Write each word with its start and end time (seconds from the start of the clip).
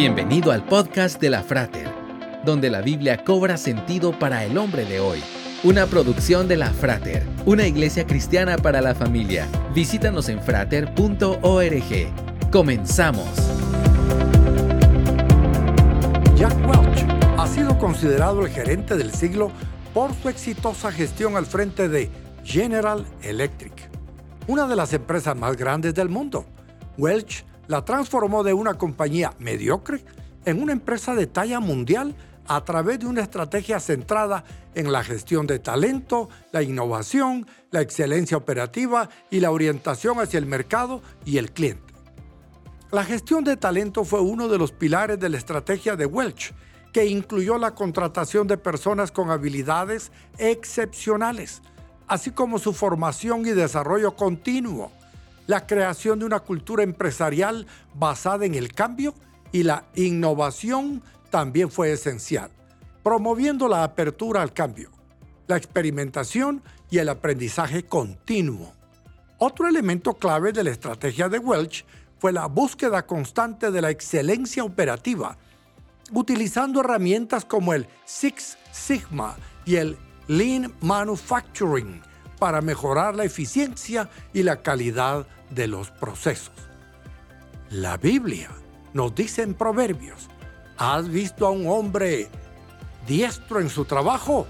Bienvenido 0.00 0.52
al 0.52 0.64
podcast 0.64 1.20
de 1.20 1.28
la 1.28 1.42
Frater, 1.42 1.88
donde 2.44 2.70
la 2.70 2.82
Biblia 2.82 3.24
cobra 3.24 3.56
sentido 3.56 4.16
para 4.16 4.44
el 4.44 4.56
hombre 4.56 4.84
de 4.84 5.00
hoy. 5.00 5.20
Una 5.64 5.86
producción 5.86 6.46
de 6.46 6.56
la 6.56 6.70
Frater, 6.70 7.26
una 7.46 7.66
iglesia 7.66 8.06
cristiana 8.06 8.58
para 8.58 8.80
la 8.80 8.94
familia. 8.94 9.48
Visítanos 9.74 10.28
en 10.28 10.40
frater.org. 10.40 11.82
Comenzamos. 12.52 13.28
Jack 16.36 16.54
Welch 16.68 17.04
ha 17.36 17.48
sido 17.48 17.76
considerado 17.76 18.46
el 18.46 18.52
gerente 18.52 18.96
del 18.96 19.12
siglo 19.12 19.50
por 19.92 20.14
su 20.14 20.28
exitosa 20.28 20.92
gestión 20.92 21.36
al 21.36 21.46
frente 21.46 21.88
de 21.88 22.08
General 22.44 23.04
Electric, 23.20 23.90
una 24.46 24.68
de 24.68 24.76
las 24.76 24.92
empresas 24.92 25.36
más 25.36 25.56
grandes 25.56 25.92
del 25.92 26.08
mundo. 26.08 26.46
Welch 26.96 27.44
la 27.68 27.84
transformó 27.84 28.42
de 28.42 28.54
una 28.54 28.74
compañía 28.74 29.34
mediocre 29.38 30.02
en 30.44 30.60
una 30.60 30.72
empresa 30.72 31.14
de 31.14 31.26
talla 31.26 31.60
mundial 31.60 32.16
a 32.46 32.64
través 32.64 32.98
de 32.98 33.06
una 33.06 33.20
estrategia 33.20 33.78
centrada 33.78 34.42
en 34.74 34.90
la 34.90 35.04
gestión 35.04 35.46
de 35.46 35.58
talento, 35.58 36.30
la 36.50 36.62
innovación, 36.62 37.46
la 37.70 37.82
excelencia 37.82 38.38
operativa 38.38 39.10
y 39.30 39.40
la 39.40 39.50
orientación 39.50 40.18
hacia 40.18 40.38
el 40.38 40.46
mercado 40.46 41.02
y 41.26 41.36
el 41.36 41.52
cliente. 41.52 41.92
La 42.90 43.04
gestión 43.04 43.44
de 43.44 43.58
talento 43.58 44.02
fue 44.04 44.22
uno 44.22 44.48
de 44.48 44.56
los 44.56 44.72
pilares 44.72 45.20
de 45.20 45.28
la 45.28 45.36
estrategia 45.36 45.94
de 45.94 46.06
Welch, 46.06 46.54
que 46.90 47.04
incluyó 47.04 47.58
la 47.58 47.74
contratación 47.74 48.46
de 48.46 48.56
personas 48.56 49.12
con 49.12 49.30
habilidades 49.30 50.10
excepcionales, 50.38 51.60
así 52.06 52.30
como 52.30 52.58
su 52.58 52.72
formación 52.72 53.44
y 53.44 53.50
desarrollo 53.50 54.16
continuo 54.16 54.90
la 55.48 55.66
creación 55.66 56.18
de 56.18 56.26
una 56.26 56.40
cultura 56.40 56.82
empresarial 56.82 57.66
basada 57.94 58.44
en 58.44 58.54
el 58.54 58.74
cambio 58.74 59.14
y 59.50 59.62
la 59.62 59.86
innovación 59.94 61.02
también 61.30 61.70
fue 61.70 61.90
esencial, 61.90 62.50
promoviendo 63.02 63.66
la 63.66 63.82
apertura 63.82 64.42
al 64.42 64.52
cambio, 64.52 64.90
la 65.46 65.56
experimentación 65.56 66.62
y 66.90 66.98
el 66.98 67.08
aprendizaje 67.08 67.82
continuo. 67.84 68.74
Otro 69.38 69.66
elemento 69.66 70.14
clave 70.14 70.52
de 70.52 70.64
la 70.64 70.70
estrategia 70.70 71.30
de 71.30 71.38
Welch 71.38 71.86
fue 72.18 72.30
la 72.30 72.44
búsqueda 72.44 73.06
constante 73.06 73.70
de 73.70 73.80
la 73.80 73.88
excelencia 73.88 74.62
operativa, 74.64 75.38
utilizando 76.12 76.80
herramientas 76.80 77.46
como 77.46 77.72
el 77.72 77.86
Six 78.04 78.58
Sigma 78.70 79.34
y 79.64 79.76
el 79.76 79.96
Lean 80.26 80.74
Manufacturing 80.82 82.02
para 82.38 82.60
mejorar 82.60 83.14
la 83.14 83.24
eficiencia 83.24 84.10
y 84.34 84.42
la 84.42 84.60
calidad 84.60 85.26
de 85.50 85.66
los 85.66 85.90
procesos. 85.90 86.52
La 87.70 87.96
Biblia 87.96 88.50
nos 88.94 89.14
dice 89.14 89.42
en 89.42 89.54
Proverbios, 89.54 90.28
¿has 90.76 91.08
visto 91.08 91.46
a 91.46 91.50
un 91.50 91.66
hombre 91.66 92.28
diestro 93.06 93.60
en 93.60 93.68
su 93.68 93.84
trabajo? 93.84 94.46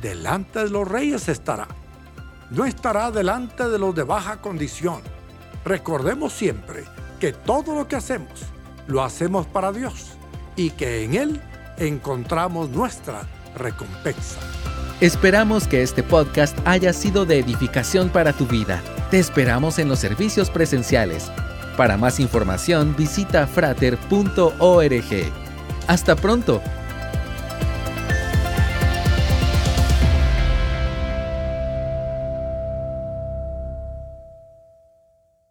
Delante 0.00 0.60
de 0.64 0.70
los 0.70 0.88
reyes 0.88 1.28
estará. 1.28 1.68
No 2.50 2.64
estará 2.64 3.10
delante 3.10 3.68
de 3.68 3.78
los 3.78 3.94
de 3.94 4.02
baja 4.02 4.40
condición. 4.40 5.00
Recordemos 5.64 6.32
siempre 6.32 6.84
que 7.20 7.32
todo 7.32 7.74
lo 7.74 7.88
que 7.88 7.96
hacemos 7.96 8.32
lo 8.86 9.02
hacemos 9.02 9.46
para 9.46 9.72
Dios 9.72 10.12
y 10.56 10.70
que 10.70 11.04
en 11.04 11.14
Él 11.14 11.40
encontramos 11.78 12.70
nuestra 12.70 13.28
recompensa. 13.56 14.38
Esperamos 15.00 15.66
que 15.66 15.82
este 15.82 16.02
podcast 16.02 16.56
haya 16.64 16.92
sido 16.92 17.24
de 17.24 17.38
edificación 17.38 18.08
para 18.08 18.32
tu 18.32 18.46
vida. 18.46 18.82
Te 19.12 19.18
esperamos 19.18 19.78
en 19.78 19.90
los 19.90 19.98
servicios 19.98 20.48
presenciales. 20.48 21.30
Para 21.76 21.98
más 21.98 22.18
información 22.18 22.96
visita 22.96 23.46
frater.org. 23.46 25.02
Hasta 25.86 26.16
pronto 26.16 26.62